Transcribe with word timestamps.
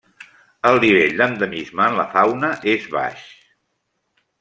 El 0.69 0.81
nivell 0.83 1.21
d'endemisme 1.21 1.87
en 1.91 2.01
la 2.01 2.09
fauna 2.17 2.53
és 2.77 2.93
baix. 2.99 3.33